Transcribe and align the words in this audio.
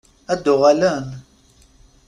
Ad 0.33 0.39
d-uɣalen? 0.43 1.05